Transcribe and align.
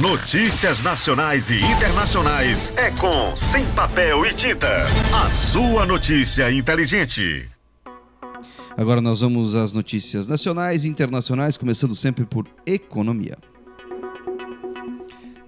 Notícias 0.00 0.82
nacionais 0.82 1.52
e 1.52 1.60
internacionais 1.60 2.74
é 2.76 2.90
com 2.90 3.36
Sem 3.36 3.64
Papel 3.76 4.26
e 4.26 4.34
Tinta. 4.34 4.82
A 5.14 5.30
sua 5.30 5.86
notícia 5.86 6.50
inteligente. 6.50 7.48
Agora 8.76 9.00
nós 9.00 9.20
vamos 9.20 9.54
às 9.54 9.72
notícias 9.72 10.26
nacionais 10.26 10.84
e 10.84 10.88
internacionais, 10.88 11.56
começando 11.56 11.94
sempre 11.94 12.24
por 12.26 12.44
economia. 12.66 13.38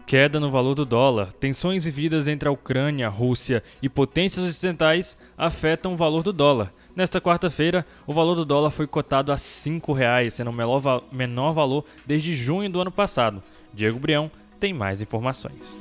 Queda 0.06 0.38
no 0.38 0.49
valor 0.49 0.76
do 0.76 0.85
dólar. 0.87 1.33
Tensões 1.33 1.85
vividas 1.85 2.28
entre 2.28 2.49
a 2.49 2.53
Ucrânia, 2.53 3.08
Rússia 3.08 3.65
e 3.83 3.88
potências 3.88 4.44
ocidentais 4.44 5.19
afetam 5.37 5.94
o 5.94 5.97
valor 5.97 6.22
do 6.22 6.33
dólar. 6.33 6.72
Nesta 6.94 7.21
quarta-feira, 7.21 7.85
o 8.06 8.13
valor 8.13 8.37
do 8.37 8.44
dólar 8.44 8.71
foi 8.71 8.87
cotado 8.87 9.33
a 9.33 9.35
R$ 9.35 9.40
5,00, 9.40 10.31
sendo 10.31 10.51
o 10.51 10.53
menor, 10.53 11.04
menor 11.10 11.53
valor 11.53 11.85
desde 12.06 12.35
junho 12.37 12.71
do 12.71 12.81
ano 12.81 12.92
passado. 12.92 13.42
Diego 13.77 13.99
Brião 13.99 14.31
tem 14.58 14.72
mais 14.72 15.03
informações. 15.03 15.76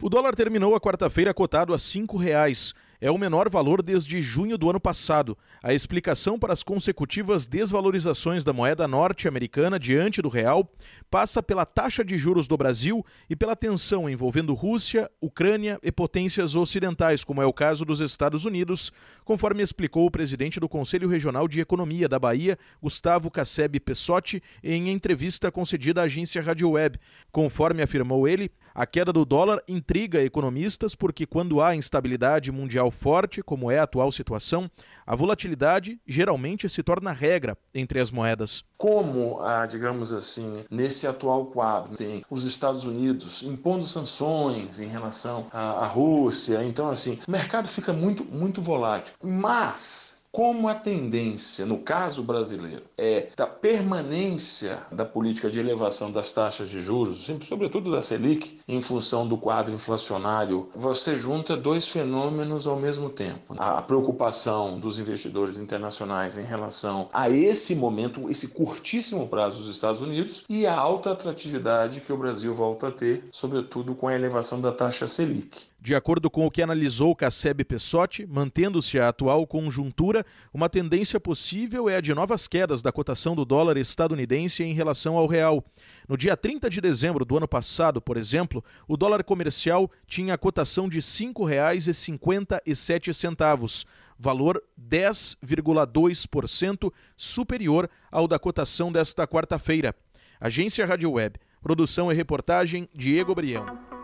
O 0.00 0.08
dólar 0.08 0.36
terminou 0.36 0.76
a 0.76 0.80
quarta-feira 0.80 1.34
cotado 1.34 1.72
a 1.72 1.76
R$ 1.76 1.82
5,00 1.82 2.72
é 3.00 3.10
o 3.10 3.18
menor 3.18 3.48
valor 3.48 3.82
desde 3.82 4.20
junho 4.20 4.56
do 4.56 4.70
ano 4.70 4.80
passado. 4.80 5.36
A 5.62 5.74
explicação 5.74 6.38
para 6.38 6.52
as 6.52 6.62
consecutivas 6.62 7.46
desvalorizações 7.46 8.44
da 8.44 8.52
moeda 8.52 8.86
norte-americana 8.88 9.78
diante 9.78 10.22
do 10.22 10.28
real 10.28 10.70
passa 11.10 11.42
pela 11.42 11.64
taxa 11.64 12.04
de 12.04 12.18
juros 12.18 12.48
do 12.48 12.56
Brasil 12.56 13.04
e 13.28 13.36
pela 13.36 13.56
tensão 13.56 14.08
envolvendo 14.08 14.54
Rússia, 14.54 15.10
Ucrânia 15.20 15.78
e 15.82 15.92
potências 15.92 16.54
ocidentais, 16.54 17.24
como 17.24 17.42
é 17.42 17.46
o 17.46 17.52
caso 17.52 17.84
dos 17.84 18.00
Estados 18.00 18.44
Unidos, 18.44 18.92
conforme 19.24 19.62
explicou 19.62 20.06
o 20.06 20.10
presidente 20.10 20.60
do 20.60 20.68
Conselho 20.68 21.08
Regional 21.08 21.46
de 21.48 21.60
Economia 21.60 22.08
da 22.08 22.18
Bahia, 22.18 22.58
Gustavo 22.82 23.30
Casseb 23.30 23.78
Pessotti, 23.80 24.42
em 24.62 24.88
entrevista 24.90 25.50
concedida 25.50 26.00
à 26.00 26.04
agência 26.04 26.42
Rádio 26.42 26.70
Web. 26.70 26.98
Conforme 27.30 27.82
afirmou 27.82 28.26
ele, 28.26 28.50
a 28.74 28.84
queda 28.84 29.12
do 29.12 29.24
dólar 29.24 29.62
intriga 29.68 30.22
economistas 30.22 30.94
porque, 30.94 31.26
quando 31.26 31.60
há 31.60 31.74
instabilidade 31.74 32.52
mundial 32.52 32.85
forte, 32.90 33.42
como 33.42 33.70
é 33.70 33.78
a 33.78 33.84
atual 33.84 34.10
situação, 34.10 34.70
a 35.06 35.14
volatilidade 35.14 36.00
geralmente 36.06 36.68
se 36.68 36.82
torna 36.82 37.12
regra 37.12 37.56
entre 37.74 38.00
as 38.00 38.10
moedas. 38.10 38.64
Como, 38.76 39.40
digamos 39.68 40.12
assim, 40.12 40.64
nesse 40.70 41.06
atual 41.06 41.46
quadro, 41.46 41.96
tem 41.96 42.24
os 42.30 42.44
Estados 42.44 42.84
Unidos 42.84 43.42
impondo 43.42 43.86
sanções 43.86 44.80
em 44.80 44.88
relação 44.88 45.46
à 45.52 45.86
Rússia, 45.86 46.64
então, 46.64 46.90
assim, 46.90 47.18
o 47.26 47.30
mercado 47.30 47.68
fica 47.68 47.92
muito, 47.92 48.24
muito 48.24 48.60
volátil. 48.60 49.14
Mas 49.22 50.25
como 50.36 50.68
a 50.68 50.74
tendência, 50.74 51.64
no 51.64 51.78
caso 51.78 52.22
brasileiro, 52.22 52.82
é 52.98 53.28
da 53.34 53.46
permanência 53.46 54.80
da 54.92 55.02
política 55.02 55.48
de 55.48 55.58
elevação 55.58 56.12
das 56.12 56.30
taxas 56.30 56.68
de 56.68 56.82
juros, 56.82 57.26
sobretudo 57.40 57.90
da 57.90 58.02
Selic, 58.02 58.60
em 58.68 58.82
função 58.82 59.26
do 59.26 59.38
quadro 59.38 59.72
inflacionário, 59.72 60.68
você 60.76 61.16
junta 61.16 61.56
dois 61.56 61.88
fenômenos 61.88 62.66
ao 62.66 62.76
mesmo 62.76 63.08
tempo. 63.08 63.54
A 63.56 63.80
preocupação 63.80 64.78
dos 64.78 64.98
investidores 64.98 65.56
internacionais 65.56 66.36
em 66.36 66.44
relação 66.44 67.08
a 67.14 67.30
esse 67.30 67.74
momento, 67.74 68.28
esse 68.28 68.48
curtíssimo 68.48 69.26
prazo 69.28 69.62
dos 69.62 69.70
Estados 69.70 70.02
Unidos 70.02 70.44
e 70.50 70.66
a 70.66 70.76
alta 70.76 71.12
atratividade 71.12 72.02
que 72.02 72.12
o 72.12 72.18
Brasil 72.18 72.52
volta 72.52 72.88
a 72.88 72.92
ter, 72.92 73.24
sobretudo 73.32 73.94
com 73.94 74.06
a 74.06 74.14
elevação 74.14 74.60
da 74.60 74.70
taxa 74.70 75.08
Selic. 75.08 75.74
De 75.86 75.94
acordo 75.94 76.28
com 76.28 76.44
o 76.44 76.50
que 76.50 76.60
analisou 76.60 77.14
Casseb 77.14 77.64
Pessotti, 77.64 78.26
mantendo-se 78.26 78.98
a 78.98 79.08
atual 79.08 79.46
conjuntura, 79.46 80.26
uma 80.52 80.68
tendência 80.68 81.20
possível 81.20 81.88
é 81.88 81.94
a 81.94 82.00
de 82.00 82.12
novas 82.12 82.48
quedas 82.48 82.82
da 82.82 82.90
cotação 82.90 83.36
do 83.36 83.44
dólar 83.44 83.76
estadunidense 83.76 84.64
em 84.64 84.72
relação 84.72 85.16
ao 85.16 85.28
real. 85.28 85.64
No 86.08 86.16
dia 86.16 86.36
30 86.36 86.68
de 86.68 86.80
dezembro 86.80 87.24
do 87.24 87.36
ano 87.36 87.46
passado, 87.46 88.02
por 88.02 88.16
exemplo, 88.16 88.64
o 88.88 88.96
dólar 88.96 89.22
comercial 89.22 89.88
tinha 90.08 90.34
a 90.34 90.38
cotação 90.38 90.88
de 90.88 90.96
R$ 90.96 91.02
5,57, 91.02 93.86
valor 94.18 94.60
10,2% 94.76 96.92
superior 97.16 97.88
ao 98.10 98.26
da 98.26 98.40
cotação 98.40 98.90
desta 98.90 99.24
quarta-feira. 99.24 99.94
Agência 100.40 100.84
Rádio 100.84 101.12
Web. 101.12 101.38
Produção 101.62 102.10
e 102.10 102.14
reportagem 102.16 102.88
Diego 102.92 103.36
Brião. 103.36 103.95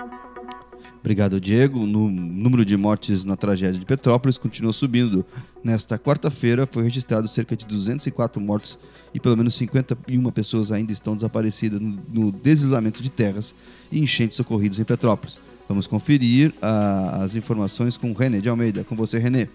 Obrigado, 1.02 1.40
Diego. 1.40 1.80
O 1.80 1.86
número 1.86 2.64
de 2.64 2.76
mortes 2.76 3.24
na 3.24 3.36
tragédia 3.36 3.78
de 3.78 3.84
Petrópolis 3.84 4.38
continua 4.38 4.72
subindo. 4.72 5.26
Nesta 5.62 5.98
quarta-feira 5.98 6.64
foi 6.64 6.84
registrado 6.84 7.26
cerca 7.26 7.56
de 7.56 7.66
204 7.66 8.40
mortos 8.40 8.78
e 9.12 9.18
pelo 9.18 9.36
menos 9.36 9.54
51 9.54 10.30
pessoas 10.30 10.70
ainda 10.70 10.92
estão 10.92 11.16
desaparecidas 11.16 11.80
no 11.80 12.30
deslizamento 12.30 13.02
de 13.02 13.10
terras 13.10 13.52
e 13.90 14.00
enchentes 14.00 14.38
ocorridos 14.38 14.78
em 14.78 14.84
Petrópolis. 14.84 15.40
Vamos 15.68 15.88
conferir 15.88 16.54
a, 16.62 17.24
as 17.24 17.34
informações 17.34 17.96
com 17.96 18.12
René 18.12 18.40
de 18.40 18.48
Almeida. 18.48 18.84
Com 18.84 18.94
você, 18.94 19.18
René. 19.18 19.48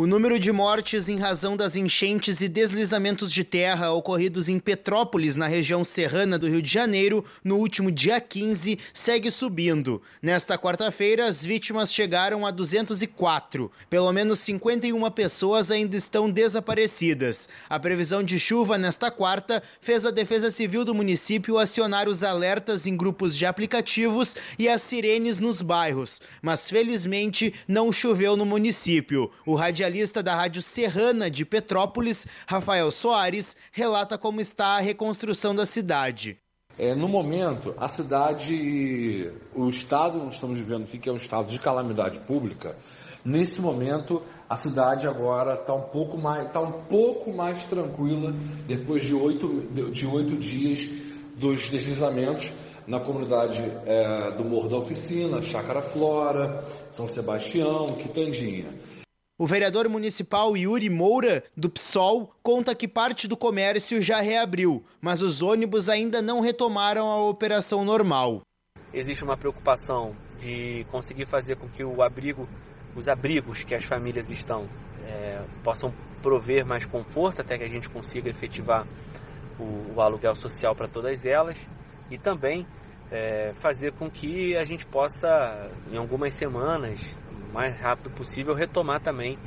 O 0.00 0.06
número 0.06 0.38
de 0.38 0.50
mortes 0.50 1.10
em 1.10 1.18
razão 1.18 1.58
das 1.58 1.76
enchentes 1.76 2.40
e 2.40 2.48
deslizamentos 2.48 3.30
de 3.30 3.44
terra 3.44 3.92
ocorridos 3.92 4.48
em 4.48 4.58
Petrópolis, 4.58 5.36
na 5.36 5.46
região 5.46 5.84
serrana 5.84 6.38
do 6.38 6.48
Rio 6.48 6.62
de 6.62 6.72
Janeiro, 6.72 7.22
no 7.44 7.58
último 7.58 7.92
dia 7.92 8.18
15, 8.18 8.78
segue 8.94 9.30
subindo. 9.30 10.00
Nesta 10.22 10.56
quarta-feira, 10.56 11.26
as 11.26 11.44
vítimas 11.44 11.92
chegaram 11.92 12.46
a 12.46 12.50
204. 12.50 13.70
Pelo 13.90 14.10
menos 14.10 14.38
51 14.38 15.10
pessoas 15.10 15.70
ainda 15.70 15.94
estão 15.94 16.30
desaparecidas. 16.30 17.46
A 17.68 17.78
previsão 17.78 18.22
de 18.22 18.40
chuva 18.40 18.78
nesta 18.78 19.10
quarta 19.10 19.62
fez 19.82 20.06
a 20.06 20.10
Defesa 20.10 20.50
Civil 20.50 20.82
do 20.82 20.94
município 20.94 21.58
acionar 21.58 22.08
os 22.08 22.24
alertas 22.24 22.86
em 22.86 22.96
grupos 22.96 23.36
de 23.36 23.44
aplicativos 23.44 24.34
e 24.58 24.66
as 24.66 24.80
sirenes 24.80 25.38
nos 25.38 25.60
bairros. 25.60 26.22
Mas 26.40 26.70
felizmente 26.70 27.52
não 27.68 27.92
choveu 27.92 28.34
no 28.34 28.46
município. 28.46 29.30
O 29.44 29.54
radialista 29.54 29.89
jornalista 29.90 30.22
da 30.22 30.36
Rádio 30.36 30.62
Serrana 30.62 31.28
de 31.28 31.44
Petrópolis, 31.44 32.24
Rafael 32.46 32.90
Soares, 32.92 33.56
relata 33.72 34.16
como 34.16 34.40
está 34.40 34.76
a 34.76 34.80
reconstrução 34.80 35.52
da 35.54 35.66
cidade. 35.66 36.38
É, 36.78 36.94
no 36.94 37.08
momento, 37.08 37.74
a 37.76 37.88
cidade, 37.88 39.32
o 39.52 39.68
estado, 39.68 40.18
nós 40.18 40.34
estamos 40.34 40.58
vivendo 40.58 40.84
aqui, 40.84 40.96
que 40.96 41.08
é 41.08 41.12
um 41.12 41.16
estado 41.16 41.50
de 41.50 41.58
calamidade 41.58 42.20
pública, 42.20 42.76
nesse 43.24 43.60
momento 43.60 44.22
a 44.48 44.54
cidade 44.54 45.06
agora 45.08 45.54
está 45.54 45.74
um 45.74 45.88
pouco 45.88 46.16
mais, 46.16 46.46
está 46.46 46.60
um 46.60 46.84
pouco 46.84 47.32
mais 47.32 47.64
tranquila 47.64 48.32
depois 48.66 49.04
de 49.04 49.14
oito, 49.14 49.62
de 49.90 50.06
oito 50.06 50.36
dias 50.36 50.88
dos 51.36 51.68
deslizamentos 51.68 52.52
na 52.86 53.00
comunidade 53.00 53.60
é, 53.86 54.36
do 54.36 54.44
Morro 54.44 54.68
da 54.68 54.76
Oficina, 54.76 55.42
Chácara 55.42 55.82
Flora, 55.82 56.64
São 56.88 57.08
Sebastião, 57.08 57.96
Quitandinha. 57.96 58.99
O 59.40 59.46
vereador 59.46 59.88
municipal 59.88 60.54
Yuri 60.54 60.90
Moura, 60.90 61.42
do 61.56 61.70
PSOL, 61.70 62.30
conta 62.42 62.74
que 62.74 62.86
parte 62.86 63.26
do 63.26 63.38
comércio 63.38 64.02
já 64.02 64.20
reabriu, 64.20 64.84
mas 65.00 65.22
os 65.22 65.40
ônibus 65.40 65.88
ainda 65.88 66.20
não 66.20 66.42
retomaram 66.42 67.08
a 67.08 67.24
operação 67.26 67.82
normal. 67.82 68.42
Existe 68.92 69.24
uma 69.24 69.38
preocupação 69.38 70.14
de 70.38 70.84
conseguir 70.90 71.24
fazer 71.24 71.56
com 71.56 71.66
que 71.70 71.82
o 71.82 72.02
abrigo, 72.02 72.46
os 72.94 73.08
abrigos 73.08 73.64
que 73.64 73.74
as 73.74 73.82
famílias 73.82 74.30
estão, 74.30 74.68
é, 75.06 75.42
possam 75.64 75.90
prover 76.20 76.66
mais 76.66 76.84
conforto 76.84 77.40
até 77.40 77.56
que 77.56 77.64
a 77.64 77.68
gente 77.68 77.88
consiga 77.88 78.28
efetivar 78.28 78.86
o, 79.58 79.94
o 79.96 80.02
aluguel 80.02 80.34
social 80.34 80.76
para 80.76 80.86
todas 80.86 81.24
elas 81.24 81.56
e 82.10 82.18
também 82.18 82.66
é, 83.10 83.52
fazer 83.54 83.92
com 83.92 84.10
que 84.10 84.54
a 84.54 84.64
gente 84.64 84.84
possa, 84.84 85.70
em 85.90 85.96
algumas 85.96 86.34
semanas, 86.34 87.16
mais 87.52 87.78
rápido 87.78 88.10
possível, 88.10 88.54
retomar 88.54 89.00
também 89.00 89.38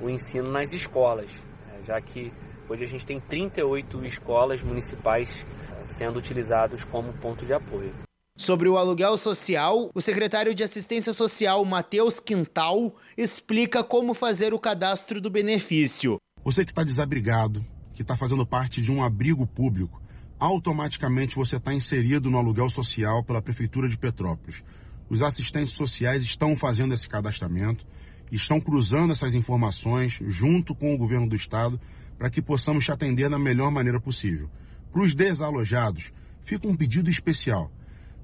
o 0.00 0.08
ensino 0.08 0.50
nas 0.50 0.72
escolas, 0.72 1.30
né, 1.66 1.80
já 1.82 2.00
que 2.00 2.32
hoje 2.68 2.84
a 2.84 2.86
gente 2.86 3.06
tem 3.06 3.20
38 3.20 4.04
escolas 4.04 4.62
municipais 4.62 5.46
eh, 5.70 5.86
sendo 5.86 6.18
utilizados 6.18 6.84
como 6.84 7.12
ponto 7.14 7.44
de 7.44 7.52
apoio. 7.52 7.92
Sobre 8.36 8.68
o 8.68 8.78
aluguel 8.78 9.18
social, 9.18 9.90
o 9.94 10.00
secretário 10.00 10.54
de 10.54 10.64
Assistência 10.64 11.12
Social, 11.12 11.62
Matheus 11.64 12.18
Quintal, 12.18 12.94
explica 13.16 13.84
como 13.84 14.14
fazer 14.14 14.54
o 14.54 14.58
cadastro 14.58 15.20
do 15.20 15.30
benefício. 15.30 16.16
Você 16.42 16.64
que 16.64 16.72
está 16.72 16.82
desabrigado, 16.82 17.64
que 17.94 18.00
está 18.00 18.16
fazendo 18.16 18.46
parte 18.46 18.80
de 18.80 18.90
um 18.90 19.04
abrigo 19.04 19.46
público, 19.46 20.00
automaticamente 20.40 21.36
você 21.36 21.56
está 21.56 21.72
inserido 21.74 22.30
no 22.30 22.38
aluguel 22.38 22.68
social 22.70 23.22
pela 23.22 23.42
Prefeitura 23.42 23.86
de 23.86 23.98
Petrópolis. 23.98 24.64
Os 25.12 25.20
assistentes 25.20 25.74
sociais 25.74 26.22
estão 26.22 26.56
fazendo 26.56 26.94
esse 26.94 27.06
cadastramento, 27.06 27.86
estão 28.30 28.58
cruzando 28.58 29.12
essas 29.12 29.34
informações 29.34 30.18
junto 30.26 30.74
com 30.74 30.94
o 30.94 30.96
governo 30.96 31.28
do 31.28 31.36
estado 31.36 31.78
para 32.16 32.30
que 32.30 32.40
possamos 32.40 32.86
te 32.86 32.92
atender 32.92 33.28
da 33.28 33.38
melhor 33.38 33.70
maneira 33.70 34.00
possível. 34.00 34.48
Para 34.90 35.02
os 35.02 35.14
desalojados, 35.14 36.10
fica 36.40 36.66
um 36.66 36.74
pedido 36.74 37.10
especial. 37.10 37.70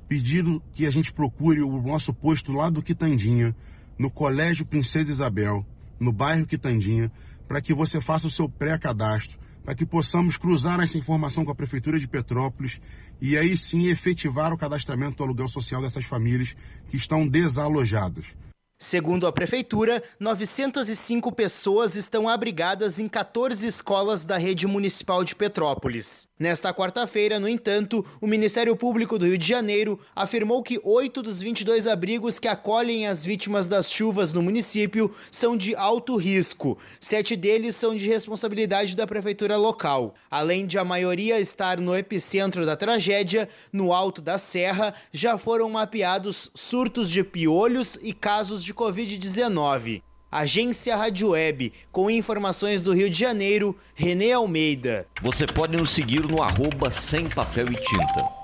Pedido 0.09 0.63
que 0.73 0.87
a 0.87 0.91
gente 0.91 1.13
procure 1.13 1.61
o 1.61 1.83
nosso 1.83 2.15
posto 2.15 2.53
lá 2.53 2.71
do 2.71 2.83
Quitandinha, 2.83 3.55
no 3.99 4.11
Colégio 4.11 4.65
Princesa 4.65 5.13
Isabel, 5.13 5.67
no 6.01 6.11
bairro 6.11 6.47
Quitandinha, 6.47 7.13
para 7.47 7.61
que 7.61 7.75
você 7.75 8.01
faça 8.01 8.27
o 8.27 8.31
seu 8.31 8.49
pré-cadastro 8.49 9.39
para 9.69 9.75
que 9.75 9.85
possamos 9.85 10.39
cruzar 10.39 10.81
essa 10.81 10.97
informação 10.97 11.45
com 11.45 11.51
a 11.51 11.55
Prefeitura 11.55 12.01
de 12.01 12.09
Petrópolis 12.09 12.81
e 13.21 13.37
aí 13.37 13.55
sim 13.55 13.89
efetivar 13.89 14.51
o 14.51 14.57
cadastramento 14.57 15.19
do 15.19 15.25
aluguel 15.25 15.47
social 15.47 15.83
dessas 15.83 16.07
famílias 16.07 16.57
que 16.89 16.97
estão 16.97 17.29
desalojadas. 17.29 18.35
Segundo 18.81 19.27
a 19.27 19.33
Prefeitura, 19.33 20.01
905 20.21 21.33
pessoas 21.33 21.97
estão 21.97 22.29
abrigadas 22.29 23.01
em 23.01 23.09
14 23.09 23.67
escolas 23.67 24.25
da 24.25 24.37
rede 24.37 24.69
municipal 24.69 25.25
de 25.25 25.35
Petrópolis. 25.35 26.29
Nesta 26.39 26.73
quarta-feira, 26.73 27.41
no 27.41 27.49
entanto, 27.49 28.07
o 28.21 28.27
Ministério 28.29 28.77
Público 28.77 29.19
do 29.19 29.27
Rio 29.27 29.37
de 29.37 29.49
Janeiro 29.49 29.99
afirmou 30.15 30.63
que 30.63 30.81
oito 30.85 31.25
dos 31.25 31.41
22 31.41 31.89
abrigos 31.89 32.39
que 32.39 32.47
acolhem 32.47 33.09
as 33.09 33.25
vítimas 33.25 33.67
das 33.67 33.91
chuvas 33.91 34.33
no 34.33 34.41
município 34.41 35.13
são 35.29 35.57
de 35.57 35.75
alto 35.75 36.15
risco. 36.15 36.79
Sete 37.01 37.35
deles 37.35 37.75
são 37.75 37.97
de 37.97 38.07
responsabilidade 38.07 38.95
da 38.95 39.09
Prefeitura 39.09 39.57
local. 39.57 40.15
Além 40.31 40.69
de 40.69 40.79
a 40.79 40.85
maioria 40.85 41.41
estar 41.41 41.81
no 41.81 41.97
epicentro 41.97 42.65
da 42.65 42.77
tragédia, 42.77 43.49
no 43.73 43.93
alto 43.93 44.23
da 44.23 44.39
serra, 44.39 44.95
já 45.13 45.37
foram 45.37 45.69
mapeados 45.69 46.49
surtos 46.55 47.11
de 47.11 47.25
piolhos 47.25 47.99
e 48.01 48.13
casos 48.13 48.68
de 48.68 48.68
de 48.69 48.75
Covid-19. 48.75 50.03
Agência 50.31 50.95
Rádio 50.95 51.31
Web, 51.31 51.73
com 51.91 52.11
informações 52.11 52.83
do 52.83 52.93
Rio 52.93 53.09
de 53.09 53.19
Janeiro, 53.19 53.75
Renê 53.95 54.33
Almeida. 54.33 55.07
Você 55.23 55.47
pode 55.47 55.75
nos 55.75 55.91
seguir 55.91 56.21
no 56.27 56.43
arroba 56.43 56.91
sem 56.91 57.27
papel 57.31 57.73
e 57.73 57.77
tinta. 57.77 58.38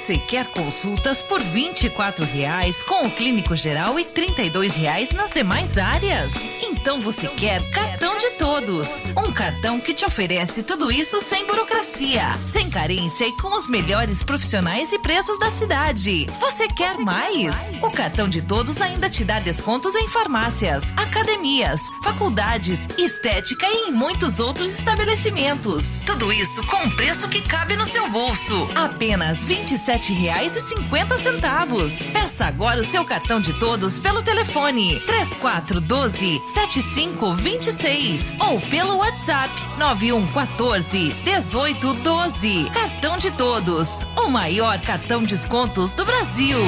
Você 0.00 0.16
quer 0.16 0.46
consultas 0.46 1.20
por 1.20 1.42
R$ 1.42 1.72
24,00 1.72 2.82
com 2.84 3.06
o 3.06 3.10
clínico 3.10 3.54
geral 3.54 3.98
e 3.98 4.02
R$ 4.02 4.08
32,00 4.08 5.12
nas 5.12 5.30
demais 5.30 5.76
áreas? 5.76 6.32
Então 6.62 6.98
você 7.02 7.28
quer 7.28 7.62
cartão 7.70 8.16
de 8.16 8.30
todos. 8.30 9.04
Um 9.14 9.30
cartão 9.30 9.78
que 9.78 9.92
te 9.92 10.06
oferece 10.06 10.62
tudo 10.62 10.90
isso 10.90 11.20
sem 11.20 11.46
burocracia, 11.46 12.22
sem 12.48 12.70
carência 12.70 13.26
e 13.26 13.32
com 13.36 13.54
os 13.54 13.68
melhores 13.68 14.22
profissionais 14.22 14.90
e 14.90 14.98
preços 14.98 15.38
da 15.38 15.50
cidade. 15.50 16.26
Você 16.40 16.66
quer 16.68 16.96
mais? 16.96 17.70
O 17.82 17.90
cartão 17.90 18.26
de 18.26 18.40
todos 18.40 18.80
ainda 18.80 19.10
te 19.10 19.22
dá 19.22 19.38
descontos 19.38 19.94
em 19.94 20.08
farmácias, 20.08 20.94
academias, 20.96 21.82
faculdades, 22.02 22.88
estética 22.96 23.66
e 23.66 23.88
em 23.88 23.92
muitos 23.92 24.40
outros 24.40 24.70
estabelecimentos. 24.70 25.98
Tudo 26.06 26.32
isso 26.32 26.66
com 26.66 26.84
um 26.84 26.96
preço 26.96 27.28
que 27.28 27.42
cabe 27.42 27.76
no 27.76 27.84
seu 27.84 28.08
bolso. 28.08 28.66
Apenas 28.74 29.44
R$ 29.90 29.98
27,50. 29.98 32.12
Peça 32.12 32.44
agora 32.44 32.80
o 32.80 32.84
seu 32.84 33.04
cartão 33.04 33.40
de 33.40 33.58
todos 33.58 33.98
pelo 33.98 34.22
telefone 34.22 35.00
3412 35.00 36.40
7526 36.46 38.34
ou 38.38 38.60
pelo 38.60 38.98
WhatsApp 38.98 39.52
9114 39.78 41.14
1812. 41.24 42.70
Cartão 42.72 43.18
de 43.18 43.32
todos, 43.32 43.98
o 44.16 44.28
maior 44.28 44.80
cartão 44.80 45.24
descontos 45.24 45.94
do 45.94 46.04
Brasil. 46.04 46.58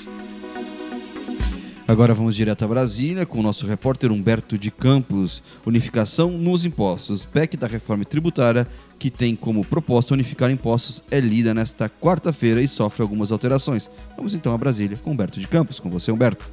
Agora 1.89 2.13
vamos 2.13 2.35
direto 2.35 2.63
a 2.63 2.67
Brasília 2.67 3.25
com 3.25 3.39
o 3.39 3.41
nosso 3.41 3.65
repórter 3.65 4.11
Humberto 4.11 4.59
de 4.59 4.69
Campos. 4.69 5.41
Unificação 5.65 6.29
nos 6.29 6.63
impostos. 6.63 7.25
PEC 7.25 7.57
da 7.57 7.65
reforma 7.65 8.05
tributária, 8.05 8.67
que 8.99 9.09
tem 9.09 9.35
como 9.35 9.65
proposta 9.65 10.13
unificar 10.13 10.51
impostos, 10.51 11.01
é 11.09 11.19
lida 11.19 11.51
nesta 11.51 11.89
quarta-feira 11.89 12.61
e 12.61 12.67
sofre 12.67 13.01
algumas 13.01 13.31
alterações. 13.31 13.89
Vamos 14.15 14.35
então 14.35 14.53
a 14.53 14.57
Brasília 14.59 14.99
com 14.99 15.09
Humberto 15.09 15.39
de 15.39 15.47
Campos. 15.47 15.79
Com 15.79 15.89
você, 15.89 16.11
Humberto. 16.11 16.47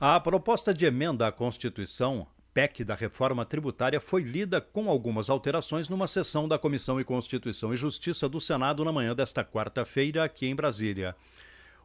A 0.00 0.18
proposta 0.18 0.74
de 0.74 0.84
emenda 0.84 1.28
à 1.28 1.30
Constituição 1.30 2.26
PEC 2.52 2.82
da 2.82 2.96
reforma 2.96 3.44
tributária 3.44 4.00
foi 4.00 4.24
lida 4.24 4.60
com 4.60 4.90
algumas 4.90 5.30
alterações 5.30 5.88
numa 5.88 6.08
sessão 6.08 6.48
da 6.48 6.58
Comissão 6.58 6.98
de 6.98 7.04
Constituição 7.04 7.72
e 7.72 7.76
Justiça 7.76 8.28
do 8.28 8.40
Senado 8.40 8.84
na 8.84 8.90
manhã 8.90 9.14
desta 9.14 9.44
quarta-feira 9.44 10.24
aqui 10.24 10.48
em 10.48 10.56
Brasília. 10.56 11.14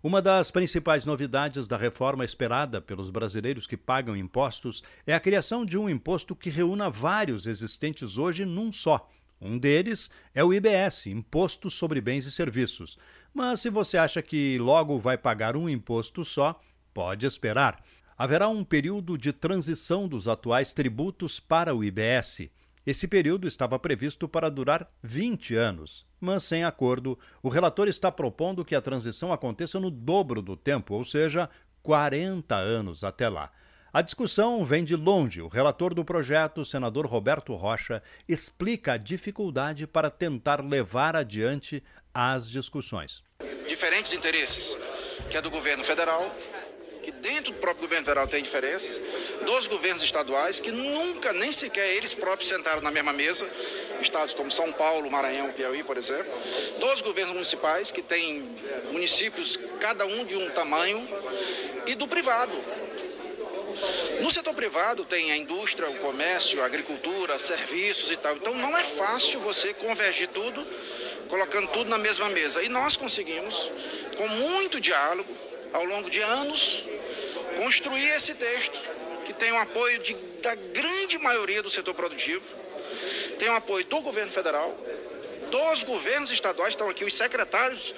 Uma 0.03 0.21
das 0.21 0.51
principais 0.51 1.07
novidades 1.07 1.67
da 1.67 1.75
reforma 1.75 2.23
esperada 2.23 2.79
pelos 2.79 3.09
brasileiros 3.09 3.65
que 3.65 3.75
pagam 3.75 4.15
impostos 4.15 4.83
é 5.07 5.13
a 5.15 5.19
criação 5.19 5.65
de 5.65 5.75
um 5.75 5.89
imposto 5.89 6.35
que 6.35 6.51
reúna 6.51 6.87
vários 6.87 7.47
existentes 7.47 8.15
hoje 8.15 8.45
num 8.45 8.71
só. 8.71 9.09
Um 9.41 9.57
deles 9.57 10.09
é 10.35 10.43
o 10.43 10.53
IBS, 10.53 11.07
Imposto 11.07 11.69
sobre 11.69 11.99
Bens 11.99 12.25
e 12.27 12.31
Serviços. 12.31 12.97
Mas 13.33 13.61
se 13.61 13.71
você 13.71 13.97
acha 13.97 14.21
que 14.21 14.59
logo 14.59 14.99
vai 14.99 15.17
pagar 15.17 15.57
um 15.57 15.67
imposto 15.67 16.23
só, 16.23 16.59
pode 16.93 17.25
esperar. 17.25 17.83
Haverá 18.15 18.47
um 18.49 18.63
período 18.63 19.17
de 19.17 19.33
transição 19.33 20.07
dos 20.07 20.27
atuais 20.27 20.75
tributos 20.75 21.39
para 21.39 21.75
o 21.75 21.83
IBS. 21.83 22.49
Esse 22.87 23.05
período 23.05 23.49
estava 23.49 23.77
previsto 23.77 24.29
para 24.29 24.49
durar 24.49 24.89
20 25.03 25.55
anos, 25.55 26.05
mas 26.21 26.43
sem 26.43 26.63
acordo, 26.63 27.19
o 27.43 27.49
relator 27.49 27.89
está 27.89 28.09
propondo 28.09 28.63
que 28.63 28.73
a 28.73 28.79
transição 28.79 29.33
aconteça 29.33 29.77
no 29.77 29.91
dobro 29.91 30.41
do 30.41 30.55
tempo, 30.55 30.93
ou 30.93 31.03
seja, 31.03 31.49
40 31.83 32.55
anos 32.55 33.03
até 33.03 33.27
lá. 33.27 33.51
A 33.91 34.01
discussão 34.01 34.63
vem 34.63 34.85
de 34.85 34.95
longe. 34.95 35.41
O 35.41 35.49
relator 35.49 35.93
do 35.93 36.05
projeto, 36.05 36.63
senador 36.63 37.05
Roberto 37.05 37.53
Rocha, 37.55 38.01
explica 38.25 38.93
a 38.93 38.97
dificuldade 38.97 39.85
para 39.85 40.09
tentar 40.09 40.63
levar 40.63 41.13
adiante 41.13 41.83
as 42.13 42.49
discussões. 42.49 43.21
Diferentes 43.67 44.13
interesses, 44.13 44.77
que 45.29 45.35
é 45.35 45.41
do 45.41 45.49
governo 45.51 45.83
federal, 45.83 46.33
que 47.07 47.11
dentro 47.13 47.53
do 47.53 47.59
próprio 47.59 47.87
governo 47.87 48.05
federal 48.05 48.27
tem 48.27 48.43
diferenças, 48.43 49.01
dos 49.45 49.65
governos 49.65 50.03
estaduais, 50.03 50.59
que 50.59 50.73
nunca, 50.73 51.31
nem 51.31 51.53
sequer 51.53 51.95
eles 51.95 52.13
próprios 52.13 52.49
sentaram 52.49 52.81
na 52.81 52.91
mesma 52.91 53.13
mesa, 53.13 53.47
estados 54.01 54.33
como 54.33 54.51
São 54.51 54.73
Paulo, 54.73 55.09
Maranhão, 55.09 55.49
Piauí, 55.53 55.83
por 55.83 55.97
exemplo, 55.97 56.29
dos 56.81 57.01
governos 57.01 57.33
municipais, 57.33 57.93
que 57.93 58.01
têm 58.01 58.53
municípios, 58.91 59.57
cada 59.79 60.05
um 60.05 60.25
de 60.25 60.35
um 60.35 60.49
tamanho, 60.49 61.07
e 61.85 61.95
do 61.95 62.09
privado. 62.09 62.61
No 64.19 64.29
setor 64.29 64.53
privado 64.53 65.05
tem 65.05 65.31
a 65.31 65.37
indústria, 65.37 65.89
o 65.89 65.95
comércio, 65.99 66.61
a 66.61 66.65
agricultura, 66.65 67.39
serviços 67.39 68.11
e 68.11 68.17
tal. 68.17 68.35
Então 68.35 68.53
não 68.53 68.77
é 68.77 68.83
fácil 68.83 69.39
você 69.39 69.73
convergir 69.73 70.27
tudo, 70.27 70.61
colocando 71.29 71.69
tudo 71.69 71.89
na 71.89 71.97
mesma 71.97 72.27
mesa. 72.27 72.61
E 72.61 72.67
nós 72.67 72.97
conseguimos, 72.97 73.71
com 74.17 74.27
muito 74.27 74.81
diálogo, 74.81 75.31
ao 75.73 75.85
longo 75.85 76.09
de 76.09 76.19
anos, 76.19 76.83
construir 77.57 78.07
esse 78.15 78.33
texto, 78.33 78.79
que 79.25 79.33
tem 79.33 79.51
o 79.51 79.57
apoio 79.57 79.99
de, 80.01 80.15
da 80.41 80.55
grande 80.55 81.17
maioria 81.17 81.61
do 81.61 81.69
setor 81.69 81.93
produtivo, 81.93 82.43
tem 83.39 83.49
o 83.49 83.55
apoio 83.55 83.85
do 83.85 84.01
governo 84.01 84.31
federal, 84.31 84.75
dos 85.51 85.83
governos 85.83 86.31
estaduais, 86.31 86.69
estão 86.69 86.89
aqui 86.89 87.03
os 87.03 87.13
secretários 87.13 87.93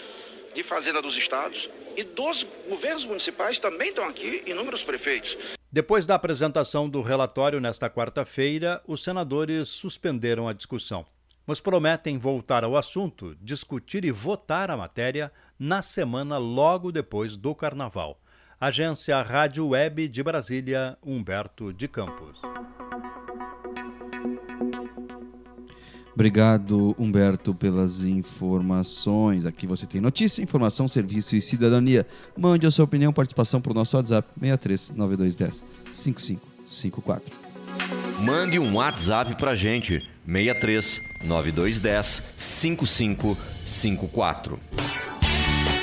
de 0.53 0.63
Fazenda 0.63 1.01
dos 1.01 1.15
estados, 1.15 1.69
e 1.95 2.03
dos 2.03 2.45
governos 2.67 3.05
municipais 3.05 3.59
também 3.59 3.89
estão 3.89 4.05
aqui, 4.05 4.43
inúmeros 4.45 4.83
prefeitos. 4.83 5.37
Depois 5.71 6.05
da 6.05 6.15
apresentação 6.15 6.89
do 6.89 7.01
relatório 7.01 7.59
nesta 7.59 7.89
quarta-feira, 7.89 8.81
os 8.87 9.03
senadores 9.03 9.67
suspenderam 9.67 10.47
a 10.47 10.53
discussão, 10.53 11.05
mas 11.45 11.59
prometem 11.59 12.17
voltar 12.17 12.63
ao 12.63 12.75
assunto, 12.75 13.35
discutir 13.39 14.03
e 14.05 14.11
votar 14.11 14.71
a 14.71 14.77
matéria 14.77 15.31
na 15.59 15.81
semana 15.81 16.37
logo 16.37 16.91
depois 16.91 17.35
do 17.35 17.53
Carnaval. 17.53 18.19
Agência 18.61 19.21
Rádio 19.21 19.69
Web 19.69 20.09
de 20.09 20.21
Brasília, 20.21 20.97
Humberto 21.01 21.71
de 21.71 21.87
Campos. 21.87 22.41
Obrigado, 26.13 26.93
Humberto, 26.99 27.55
pelas 27.55 28.01
informações. 28.01 29.45
Aqui 29.45 29.65
você 29.65 29.85
tem 29.85 30.01
notícia, 30.01 30.41
informação, 30.41 30.89
serviço 30.89 31.37
e 31.37 31.41
cidadania. 31.41 32.05
Mande 32.37 32.67
a 32.67 32.71
sua 32.71 32.83
opinião, 32.83 33.13
participação 33.13 33.61
para 33.61 33.71
o 33.71 33.75
nosso 33.75 33.95
WhatsApp 33.95 34.27
63 34.37 34.89
9210 34.89 35.63
5554. 35.93 37.33
Mande 38.19 38.59
um 38.59 38.75
WhatsApp 38.75 39.35
para 39.35 39.55
gente 39.55 40.05
63 40.25 41.01
9210 41.23 42.23
5554. 42.37 44.59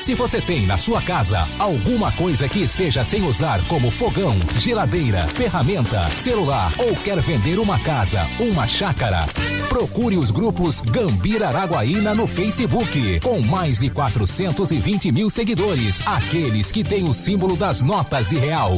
Se 0.06 0.14
você 0.14 0.40
tem 0.40 0.64
na 0.66 0.78
sua 0.78 1.02
casa 1.02 1.48
alguma 1.58 2.12
coisa 2.12 2.48
que 2.48 2.60
esteja 2.60 3.02
sem 3.02 3.24
usar, 3.24 3.60
como 3.66 3.90
fogão, 3.90 4.36
geladeira, 4.56 5.26
ferramenta, 5.26 6.08
celular 6.10 6.72
ou 6.78 6.94
quer 6.94 7.20
vender 7.20 7.58
uma 7.58 7.76
casa, 7.80 8.24
uma 8.38 8.68
chácara, 8.68 9.26
procure 9.68 10.16
os 10.16 10.30
grupos 10.30 10.80
Gambira 10.80 11.48
Araguaína 11.48 12.14
no 12.14 12.28
Facebook, 12.28 13.18
com 13.18 13.40
mais 13.40 13.80
de 13.80 13.90
420 13.90 15.10
mil 15.10 15.28
seguidores, 15.28 16.06
aqueles 16.06 16.70
que 16.70 16.84
têm 16.84 17.02
o 17.02 17.12
símbolo 17.12 17.56
das 17.56 17.82
notas 17.82 18.28
de 18.28 18.38
real. 18.38 18.76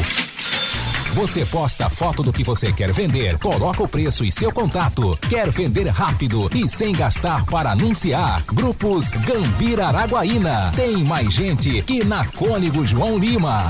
Você 1.15 1.45
posta 1.47 1.87
a 1.87 1.91
foto 1.91 2.23
do 2.23 2.33
que 2.33 2.45
você 2.45 2.73
quer 2.73 2.93
vender, 2.93 3.38
coloca 3.38 3.83
o 3.83 3.88
preço 3.88 4.25
e 4.25 4.31
seu 4.31 4.53
contato. 4.53 5.19
Quer 5.29 5.50
vender 5.50 5.87
rápido 5.88 6.49
e 6.55 6.69
sem 6.69 6.93
gastar 6.93 7.45
para 7.47 7.73
anunciar? 7.73 8.45
Grupos 8.47 9.11
Gambira 9.11 9.87
Araguaína. 9.87 10.71
Tem 10.77 10.99
mais 10.99 11.33
gente 11.33 11.83
que 11.83 12.05
na 12.05 12.25
Cônigo 12.27 12.85
João 12.85 13.19
Lima. 13.19 13.69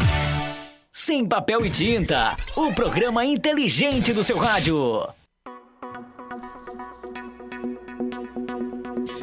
Sem 0.93 1.27
papel 1.27 1.65
e 1.65 1.71
tinta, 1.71 2.37
o 2.57 2.73
programa 2.73 3.25
inteligente 3.25 4.13
do 4.13 4.25
seu 4.25 4.37
rádio. 4.37 5.09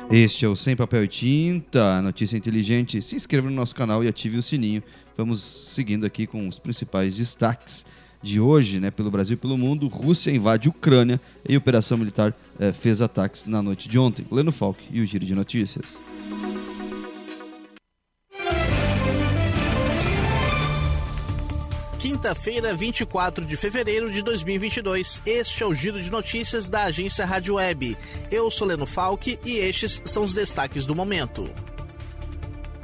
Este 0.09 0.45
é 0.45 0.47
o 0.47 0.55
Sem 0.55 0.75
Papel 0.75 1.03
e 1.03 1.07
Tinta, 1.07 2.01
notícia 2.01 2.37
inteligente. 2.37 3.01
Se 3.01 3.15
inscreva 3.15 3.49
no 3.49 3.55
nosso 3.55 3.75
canal 3.75 4.03
e 4.03 4.07
ative 4.07 4.37
o 4.37 4.43
sininho. 4.43 4.81
Vamos 5.17 5.41
seguindo 5.41 6.05
aqui 6.05 6.25
com 6.25 6.47
os 6.47 6.57
principais 6.57 7.15
destaques 7.15 7.85
de 8.21 8.39
hoje, 8.39 8.79
né, 8.79 8.91
pelo 8.91 9.11
Brasil 9.11 9.33
e 9.33 9.37
pelo 9.37 9.57
mundo, 9.57 9.87
Rússia 9.87 10.31
invade 10.31 10.69
Ucrânia 10.69 11.19
e 11.47 11.55
operação 11.55 11.97
militar 11.97 12.33
eh, 12.59 12.73
fez 12.73 13.01
ataques 13.01 13.45
na 13.45 13.61
noite 13.61 13.87
de 13.87 13.97
ontem. 13.99 14.25
Leno 14.31 14.51
Falk 14.51 14.83
e 14.91 15.01
o 15.01 15.05
Giro 15.05 15.25
de 15.25 15.35
Notícias. 15.35 15.97
Quinta-feira, 21.99 22.73
24 22.73 23.45
de 23.45 23.57
fevereiro 23.57 24.11
de 24.11 24.21
2022. 24.21 25.21
Este 25.25 25.63
é 25.63 25.65
o 25.65 25.73
Giro 25.73 26.01
de 26.01 26.11
Notícias 26.11 26.69
da 26.69 26.83
agência 26.83 27.25
Rádio 27.25 27.55
Web. 27.55 27.97
Eu 28.31 28.49
sou 28.51 28.67
Leno 28.67 28.85
Falk 28.85 29.39
e 29.43 29.57
estes 29.57 30.01
são 30.05 30.23
os 30.23 30.33
destaques 30.33 30.85
do 30.85 30.95
momento. 30.95 31.49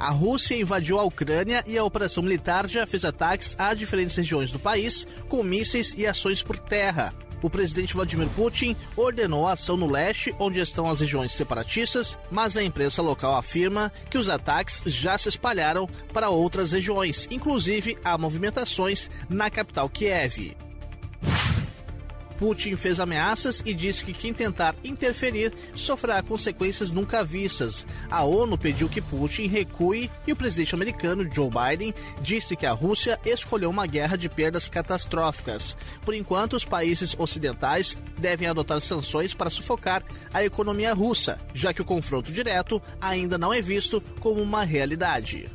A 0.02 0.10
Rússia 0.10 0.56
invadiu 0.56 0.98
a 0.98 1.04
Ucrânia 1.04 1.62
e 1.64 1.78
a 1.78 1.84
operação 1.84 2.24
militar 2.24 2.68
já 2.68 2.84
fez 2.84 3.04
ataques 3.04 3.54
a 3.56 3.72
diferentes 3.72 4.16
regiões 4.16 4.50
do 4.50 4.58
país, 4.58 5.06
com 5.28 5.44
mísseis 5.44 5.94
e 5.96 6.04
ações 6.04 6.42
por 6.42 6.58
terra. 6.58 7.14
O 7.40 7.48
presidente 7.48 7.94
Vladimir 7.94 8.28
Putin 8.30 8.74
ordenou 8.96 9.46
a 9.46 9.52
ação 9.52 9.76
no 9.76 9.88
leste, 9.88 10.34
onde 10.40 10.58
estão 10.58 10.90
as 10.90 10.98
regiões 10.98 11.30
separatistas, 11.30 12.18
mas 12.32 12.56
a 12.56 12.64
imprensa 12.64 13.00
local 13.00 13.36
afirma 13.36 13.92
que 14.10 14.18
os 14.18 14.28
ataques 14.28 14.82
já 14.86 15.16
se 15.16 15.28
espalharam 15.28 15.88
para 16.12 16.30
outras 16.30 16.72
regiões, 16.72 17.28
inclusive 17.30 17.96
há 18.02 18.18
movimentações 18.18 19.08
na 19.28 19.50
capital 19.50 19.88
Kiev. 19.88 20.56
Putin 22.42 22.74
fez 22.74 22.98
ameaças 22.98 23.62
e 23.64 23.72
disse 23.72 24.04
que 24.04 24.12
quem 24.12 24.34
tentar 24.34 24.74
interferir 24.82 25.54
sofrerá 25.76 26.20
consequências 26.24 26.90
nunca 26.90 27.22
vistas. 27.24 27.86
A 28.10 28.24
ONU 28.24 28.58
pediu 28.58 28.88
que 28.88 29.00
Putin 29.00 29.46
recue 29.46 30.10
e 30.26 30.32
o 30.32 30.36
presidente 30.36 30.74
americano 30.74 31.32
Joe 31.32 31.48
Biden 31.48 31.94
disse 32.20 32.56
que 32.56 32.66
a 32.66 32.72
Rússia 32.72 33.16
escolheu 33.24 33.70
uma 33.70 33.86
guerra 33.86 34.16
de 34.16 34.28
perdas 34.28 34.68
catastróficas. 34.68 35.76
Por 36.04 36.14
enquanto, 36.14 36.54
os 36.54 36.64
países 36.64 37.14
ocidentais 37.16 37.96
devem 38.18 38.48
adotar 38.48 38.80
sanções 38.80 39.34
para 39.34 39.48
sufocar 39.48 40.02
a 40.34 40.42
economia 40.42 40.92
russa, 40.92 41.40
já 41.54 41.72
que 41.72 41.82
o 41.82 41.84
confronto 41.84 42.32
direto 42.32 42.82
ainda 43.00 43.38
não 43.38 43.54
é 43.54 43.62
visto 43.62 44.02
como 44.18 44.42
uma 44.42 44.64
realidade. 44.64 45.48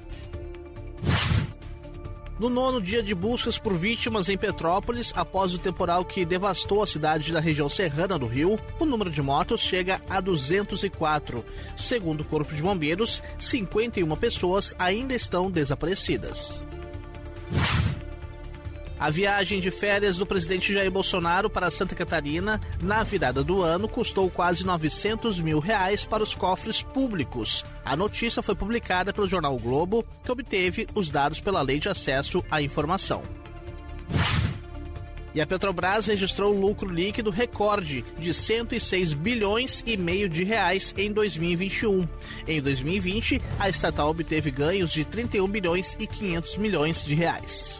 No 2.39 2.50
nono 2.50 2.79
dia 2.79 3.01
de 3.01 3.15
buscas 3.15 3.58
por 3.58 3.74
vítimas 3.74 4.29
em 4.29 4.38
Petrópolis, 4.38 5.12
após 5.15 5.56
o 5.56 5.58
temporal 5.58 6.06
que 6.06 6.24
devastou 6.24 6.84
a 6.84 6.88
cidade 6.88 7.34
da 7.34 7.39
região 7.39 7.67
serrana 7.67 8.17
do 8.17 8.27
Rio, 8.27 8.60
o 8.79 8.86
número 8.86 9.10
de 9.10 9.24
mortos 9.24 9.60
chega 9.60 10.00
a 10.08 10.22
204. 10.22 11.44
Segundo 11.75 12.22
o 12.22 12.25
Corpo 12.25 12.53
de 12.53 12.62
Bombeiros, 12.62 13.24
51 13.39 14.15
pessoas 14.17 14.75
ainda 14.77 15.15
estão 15.15 15.50
desaparecidas. 15.50 16.62
A 19.00 19.12
viagem 19.12 19.60
de 19.60 19.70
férias 19.70 20.18
do 20.18 20.25
presidente 20.25 20.74
Jair 20.74 20.89
Bolsonaro 20.89 21.50
para 21.50 21.70
Santa 21.70 21.94
Catarina 21.94 22.60
na 22.82 23.04
virada 23.04 23.44
do 23.44 23.62
ano 23.62 23.88
custou 23.88 24.30
quase 24.30 24.66
900 24.66 25.39
mil 25.39 25.60
reais 25.60 26.04
para 26.04 26.24
os 26.24 26.34
cofres 26.34 26.82
públicos. 26.82 27.63
A 27.86 27.96
notícia 27.96 28.42
foi 28.42 28.56
publicada 28.56 29.13
pelo 29.13 29.27
jornal 29.27 29.56
o 29.56 29.60
Globo, 29.60 30.04
que 30.24 30.32
obteve 30.32 30.88
os 30.96 31.12
dados 31.12 31.39
pela 31.39 31.62
Lei 31.62 31.80
de 31.80 31.89
Acesso 31.89 32.44
à 32.50 32.60
Informação. 32.60 33.22
E 35.36 35.42
a 35.42 35.46
Petrobras 35.46 36.08
registrou 36.08 36.51
lucro 36.51 36.89
líquido 36.89 37.30
recorde 37.30 38.04
de 38.18 38.34
106 38.34 39.13
bilhões 39.13 39.84
e 39.86 39.96
meio 39.96 40.27
de 40.27 40.44
reais 40.44 40.96
em 40.98 41.12
2021. 41.12 42.08
Em 42.48 42.60
2020, 42.60 43.39
a 43.60 43.70
estatal 43.70 44.10
obteve 44.10 44.50
ganhos 44.50 44.92
de 44.92 45.06
31 45.06 45.48
bilhões 45.48 45.96
e 46.00 46.08
500 46.08 46.58
milhões 46.58 47.06
de 47.06 47.13
reais. 47.13 47.80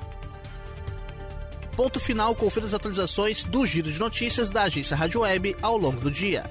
Ponto 1.78 2.00
final, 2.00 2.34
confira 2.34 2.66
as 2.66 2.74
atualizações 2.74 3.44
do 3.44 3.64
Giro 3.64 3.92
de 3.92 4.00
Notícias 4.00 4.50
da 4.50 4.64
agência 4.64 4.98
Rádio 4.98 5.22
Web 5.22 5.56
ao 5.62 5.78
longo 5.78 6.02
do 6.02 6.10
dia. 6.10 6.44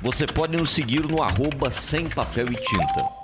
Você 0.00 0.26
pode 0.26 0.56
nos 0.56 0.70
seguir 0.70 1.04
no 1.08 1.20
arroba 1.20 1.72
sem 1.72 2.08
papel 2.08 2.46
e 2.52 2.54
tinta. 2.54 3.23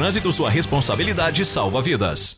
trânsito, 0.01 0.31
sua 0.31 0.49
responsabilidade 0.49 1.45
salva 1.45 1.79
vidas. 1.79 2.37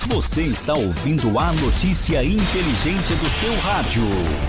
Você 0.00 0.42
está 0.42 0.74
ouvindo 0.74 1.38
a 1.38 1.50
notícia 1.50 2.22
inteligente 2.22 3.14
do 3.14 3.26
seu 3.26 3.56
rádio. 3.60 4.02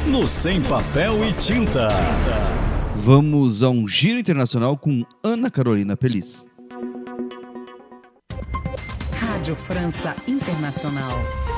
No 0.05 0.27
Sem 0.27 0.61
Papel 0.61 1.23
e 1.23 1.31
Tinta. 1.31 1.87
Vamos 2.93 3.63
a 3.63 3.69
um 3.69 3.87
giro 3.87 4.19
internacional 4.19 4.75
com 4.77 5.05
Ana 5.23 5.49
Carolina 5.49 5.95
Pelis. 5.95 6.45
Rádio 9.13 9.55
França 9.55 10.13
Internacional. 10.27 11.50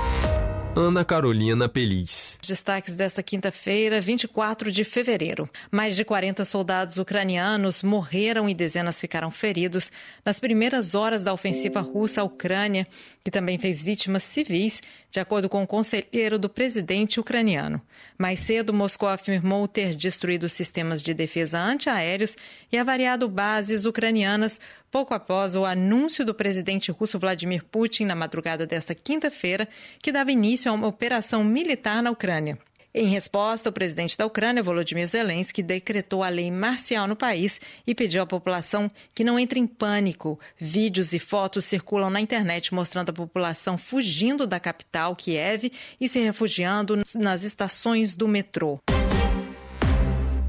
Ana 0.75 1.05
Carolina 1.05 1.69
Pelis. 1.69 2.39
Destaques 2.41 2.95
desta 2.95 3.21
quinta-feira, 3.21 4.01
24 4.01 4.71
de 4.71 4.83
fevereiro. 4.83 5.47
Mais 5.69 5.95
de 5.95 6.03
40 6.03 6.43
soldados 6.43 6.97
ucranianos 6.97 7.83
morreram 7.83 8.49
e 8.49 8.55
dezenas 8.55 8.99
ficaram 8.99 9.29
feridos 9.29 9.91
nas 10.25 10.39
primeiras 10.39 10.95
horas 10.95 11.23
da 11.23 11.31
ofensiva 11.31 11.79
russa 11.79 12.21
à 12.21 12.23
Ucrânia, 12.23 12.87
que 13.23 13.29
também 13.29 13.59
fez 13.59 13.83
vítimas 13.83 14.23
civis, 14.23 14.81
de 15.11 15.19
acordo 15.19 15.47
com 15.47 15.61
o 15.61 15.67
conselheiro 15.67 16.39
do 16.39 16.49
presidente 16.49 17.19
ucraniano. 17.19 17.79
Mais 18.17 18.39
cedo, 18.39 18.73
Moscou 18.73 19.07
afirmou 19.07 19.67
ter 19.67 19.93
destruído 19.93 20.49
sistemas 20.49 21.03
de 21.03 21.13
defesa 21.13 21.59
antiaéreos 21.59 22.35
e 22.71 22.79
avariado 22.79 23.29
bases 23.29 23.85
ucranianas 23.85 24.59
pouco 24.93 25.15
após 25.15 25.55
o 25.55 25.65
anúncio 25.65 26.23
do 26.23 26.35
presidente 26.35 26.91
russo 26.91 27.17
Vladimir 27.17 27.63
Putin 27.63 28.05
na 28.05 28.13
madrugada 28.13 28.67
desta 28.67 28.93
quinta-feira, 28.93 29.67
que 29.99 30.11
dava 30.11 30.31
início 30.31 30.69
a 30.69 30.75
uma 30.75 30.85
operação 30.85 31.43
militar 31.43 32.03
na 32.03 32.11
Ucrânia. 32.11 32.59
Em 32.93 33.07
resposta, 33.07 33.71
o 33.71 33.73
presidente 33.73 34.15
da 34.15 34.27
Ucrânia, 34.27 34.61
Volodymyr 34.61 35.07
Zelensky, 35.07 35.63
decretou 35.63 36.21
a 36.21 36.29
lei 36.29 36.51
marcial 36.51 37.07
no 37.07 37.15
país 37.15 37.59
e 37.87 37.95
pediu 37.95 38.21
à 38.21 38.27
população 38.27 38.91
que 39.15 39.23
não 39.23 39.39
entre 39.39 39.59
em 39.59 39.65
pânico. 39.65 40.39
Vídeos 40.59 41.11
e 41.11 41.17
fotos 41.17 41.65
circulam 41.65 42.11
na 42.11 42.21
internet 42.21 42.71
mostrando 42.71 43.09
a 43.09 43.13
população 43.13 43.79
fugindo 43.79 44.45
da 44.45 44.59
capital, 44.59 45.15
Kiev, 45.15 45.71
e 45.99 46.07
se 46.07 46.19
refugiando 46.19 47.01
nas 47.15 47.41
estações 47.41 48.15
do 48.15 48.27
metrô. 48.27 48.79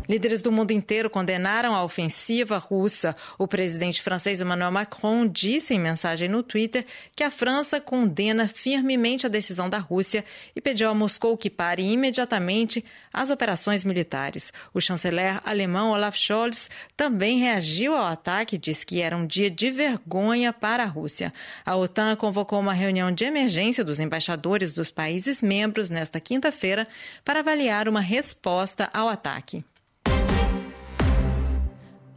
Líderes 0.08 0.42
do 0.42 0.52
mundo 0.52 0.70
inteiro 0.70 1.08
condenaram 1.08 1.74
a 1.74 1.82
ofensiva 1.82 2.58
russa. 2.58 3.16
O 3.38 3.48
presidente 3.48 4.02
francês 4.02 4.40
Emmanuel 4.40 4.70
Macron 4.70 5.26
disse 5.26 5.72
em 5.72 5.78
mensagem 5.78 6.28
no 6.28 6.42
Twitter 6.42 6.84
que 7.16 7.22
a 7.22 7.30
França 7.30 7.80
condena 7.80 8.46
firmemente 8.46 9.24
a 9.24 9.30
decisão 9.30 9.68
da 9.68 9.78
Rússia 9.78 10.22
e 10.54 10.60
pediu 10.60 10.90
a 10.90 10.94
Moscou 10.94 11.36
que 11.38 11.48
pare 11.48 11.82
imediatamente 11.82 12.84
as 13.12 13.30
operações 13.30 13.82
militares. 13.84 14.52
O 14.74 14.80
chanceler 14.80 15.40
alemão 15.44 15.92
Olaf 15.92 16.16
Scholz 16.16 16.68
também 16.94 17.38
reagiu 17.38 17.94
ao 17.94 18.06
ataque 18.06 18.56
e 18.56 18.58
disse 18.58 18.84
que 18.84 19.00
era 19.00 19.16
um 19.16 19.26
dia 19.26 19.50
de 19.50 19.70
vergonha 19.70 20.52
para 20.52 20.82
a 20.82 20.86
Rússia. 20.86 21.32
A 21.64 21.76
OTAN 21.76 22.14
convocou 22.16 22.60
uma 22.60 22.74
reunião 22.74 23.10
de 23.10 23.24
emergência 23.24 23.82
dos 23.82 24.00
embaixadores 24.00 24.74
dos 24.74 24.90
países 24.90 25.40
membros 25.40 25.88
nesta 25.88 26.20
quinta-feira 26.20 26.86
para 27.24 27.40
avaliar 27.40 27.88
uma 27.88 28.00
resposta 28.00 28.90
ao 28.92 29.08
ataque. 29.08 29.64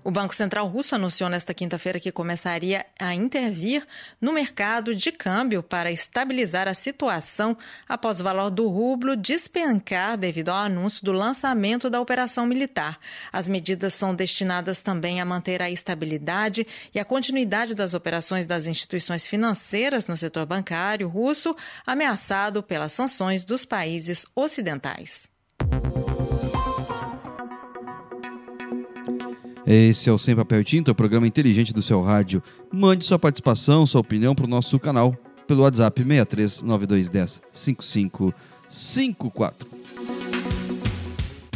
O 0.07 0.11
Banco 0.11 0.33
Central 0.33 0.69
russo 0.69 0.95
anunciou 0.95 1.29
nesta 1.29 1.53
quinta-feira 1.53 1.99
que 1.99 2.13
começaria 2.13 2.85
a 2.97 3.13
intervir 3.13 3.85
no 4.21 4.31
mercado 4.31 4.95
de 4.95 5.11
câmbio 5.11 5.61
para 5.61 5.91
estabilizar 5.91 6.65
a 6.65 6.73
situação 6.73 7.57
após 7.89 8.21
o 8.21 8.23
valor 8.23 8.49
do 8.49 8.69
rublo 8.69 9.17
despencar 9.17 10.17
devido 10.17 10.47
ao 10.47 10.59
anúncio 10.59 11.03
do 11.03 11.11
lançamento 11.11 11.89
da 11.89 11.99
operação 11.99 12.45
militar. 12.45 12.97
As 13.33 13.49
medidas 13.49 13.95
são 13.95 14.15
destinadas 14.15 14.81
também 14.81 15.19
a 15.19 15.25
manter 15.25 15.61
a 15.61 15.69
estabilidade 15.69 16.65
e 16.95 17.01
a 17.01 17.03
continuidade 17.03 17.75
das 17.75 17.93
operações 17.93 18.45
das 18.45 18.65
instituições 18.65 19.25
financeiras 19.25 20.07
no 20.07 20.15
setor 20.15 20.45
bancário 20.45 21.09
russo, 21.09 21.53
ameaçado 21.85 22.63
pelas 22.63 22.93
sanções 22.93 23.43
dos 23.43 23.65
países 23.65 24.25
ocidentais. 24.33 25.27
Esse 29.69 30.09
é 30.09 30.13
o 30.13 30.17
Sem 30.17 30.33
Papel 30.33 30.61
e 30.61 30.63
Tinta, 30.63 30.93
o 30.93 30.95
programa 30.95 31.27
inteligente 31.27 31.73
do 31.73 31.81
seu 31.81 32.01
rádio. 32.01 32.41
Mande 32.71 33.03
sua 33.03 33.19
participação, 33.19 33.85
sua 33.85 33.99
opinião 33.99 34.33
para 34.33 34.45
o 34.45 34.49
nosso 34.49 34.79
canal 34.79 35.13
pelo 35.45 35.63
WhatsApp 35.63 36.01
63 36.01 36.61
9210 36.61 37.41
5554. 37.51 39.76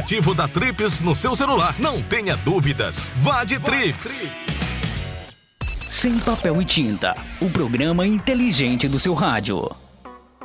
aplicativo 0.00 0.34
da 0.34 0.48
Trips 0.48 1.00
no 1.00 1.14
seu 1.14 1.36
celular. 1.36 1.74
Não 1.78 2.02
tenha 2.02 2.36
dúvidas. 2.38 3.10
Vá 3.16 3.44
de 3.44 3.58
Trips. 3.60 4.30
Sem 5.88 6.18
papel 6.18 6.60
e 6.62 6.64
tinta. 6.64 7.14
O 7.40 7.50
programa 7.50 8.06
inteligente 8.06 8.88
do 8.88 8.98
seu 8.98 9.12
rádio. 9.12 9.68